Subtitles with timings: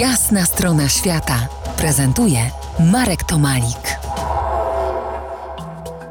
[0.00, 2.50] Jasna strona świata prezentuje
[2.92, 3.98] Marek Tomalik.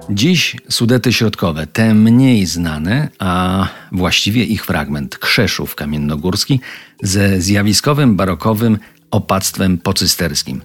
[0.09, 6.59] Dziś Sudety Środkowe, te mniej znane, a właściwie ich fragment Krzeszów Kamiennogórski
[7.01, 8.77] ze zjawiskowym barokowym
[9.11, 10.61] opactwem pocysterskim.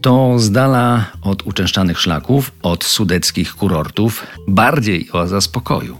[0.00, 5.98] To z dala od uczęszczanych szlaków, od sudeckich kurortów, bardziej oaza spokoju.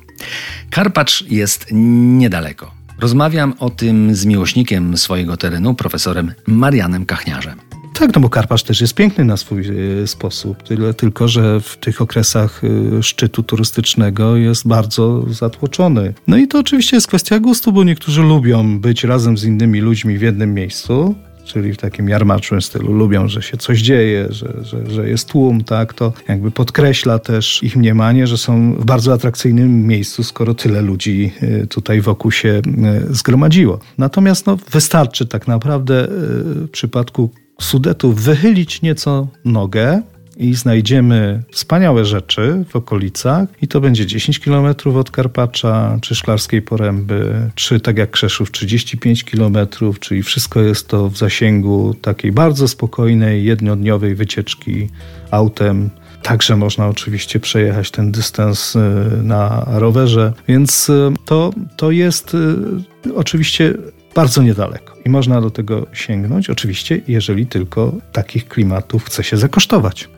[0.71, 2.84] Karpacz jest niedaleko.
[3.00, 7.58] Rozmawiam o tym z miłośnikiem swojego terenu, profesorem Marianem Kachniarzem.
[7.94, 9.62] Tak, no bo Karpacz też jest piękny na swój
[10.02, 12.62] e, sposób, tyle tylko, że w tych okresach
[12.99, 16.14] e, szczytu turystycznego jest bardzo zatłoczony.
[16.26, 20.18] No i to oczywiście jest kwestia gustu, bo niektórzy lubią być razem z innymi ludźmi
[20.18, 22.93] w jednym miejscu, czyli w takim jarmacznym stylu.
[22.93, 25.94] Lubią, że się coś dzieje, że, że, że jest tłum, tak?
[25.94, 31.32] To jakby podkreśla też ich mniemanie, że są w bardzo atrakcyjnym miejscu, skoro tyle ludzi
[31.43, 32.62] y, tutaj wokół się
[33.11, 33.78] y, zgromadziło.
[33.98, 37.30] Natomiast no, wystarczy tak naprawdę y, w przypadku
[37.61, 40.02] Sudetów wychylić nieco nogę,
[40.36, 46.62] i znajdziemy wspaniałe rzeczy w okolicach i to będzie 10 km od Karpacza, czy Szklarskiej
[46.62, 49.56] Poręby, czy tak jak Krzeszów 35 km,
[50.00, 54.88] czyli wszystko jest to w zasięgu takiej bardzo spokojnej, jednodniowej wycieczki
[55.30, 55.91] autem.
[56.22, 58.80] Także można oczywiście przejechać ten dystans y,
[59.22, 62.34] na rowerze, więc y, to, to jest
[63.06, 63.74] y, oczywiście
[64.14, 70.08] bardzo niedaleko i można do tego sięgnąć, oczywiście, jeżeli tylko takich klimatów chce się zakosztować.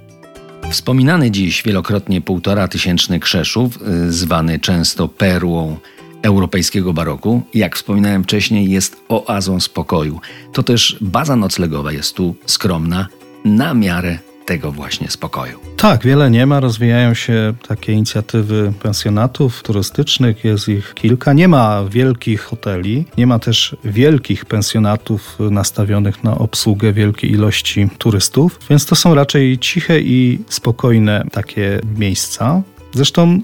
[0.70, 5.77] Wspominany dziś wielokrotnie półtora tysięczny Krzeszów, y, zwany często perłą
[6.23, 10.20] europejskiego baroku, jak wspominałem wcześniej, jest oazą spokoju.
[10.53, 13.08] To też baza noclegowa jest tu skromna,
[13.45, 15.58] na miarę tego właśnie spokoju.
[15.77, 16.61] Tak, wiele nie ma.
[16.61, 21.33] Rozwijają się takie inicjatywy pensjonatów turystycznych, jest ich kilka.
[21.33, 28.58] Nie ma wielkich hoteli, nie ma też wielkich pensjonatów nastawionych na obsługę wielkiej ilości turystów,
[28.70, 32.62] więc to są raczej ciche i spokojne takie miejsca.
[32.97, 33.41] Zresztą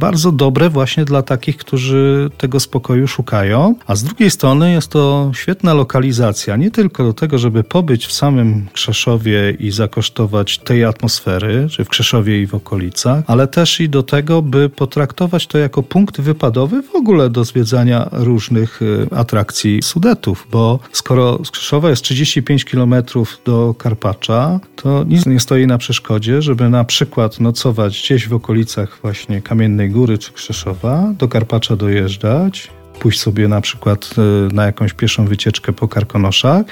[0.00, 3.74] bardzo dobre właśnie dla takich, którzy tego spokoju szukają.
[3.86, 8.12] A z drugiej strony jest to świetna lokalizacja, nie tylko do tego, żeby pobyć w
[8.12, 13.88] samym Krzeszowie i zakosztować tej atmosfery, czy w Krzeszowie i w okolicach, ale też i
[13.88, 19.82] do tego, by potraktować to jako punkt wypadowy w ogóle do zwiedzania różnych y, atrakcji
[19.82, 22.94] Sudetów, bo skoro z Krzeszowa jest 35 km
[23.44, 28.91] do Karpacza, to nic nie stoi na przeszkodzie, żeby na przykład nocować gdzieś w okolicach
[29.02, 32.70] właśnie Kamiennej Góry czy Krzeszowa, do Karpacza dojeżdżać,
[33.00, 36.66] pójść sobie na przykład e, na jakąś pieszą wycieczkę po Karkonoszach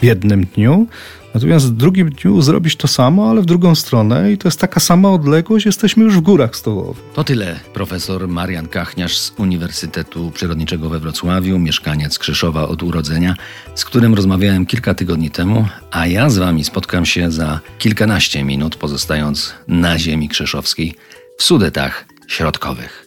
[0.00, 0.86] w jednym dniu,
[1.34, 4.80] Natomiast w drugim dniu zrobić to samo, ale w drugą stronę i to jest taka
[4.80, 7.04] sama odległość, jesteśmy już w górach stołowych.
[7.14, 7.60] To tyle.
[7.74, 13.34] Profesor Marian Kachniarz z Uniwersytetu Przyrodniczego we Wrocławiu, mieszkaniec Krzeszowa od urodzenia,
[13.74, 18.76] z którym rozmawiałem kilka tygodni temu, a ja z wami spotkam się za kilkanaście minut,
[18.76, 20.94] pozostając na ziemi krzeszowskiej
[21.38, 23.06] w Sudetach Środkowych.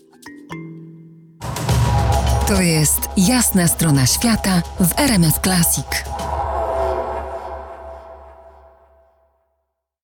[2.47, 5.85] To jest jasna strona świata w RMF Classic.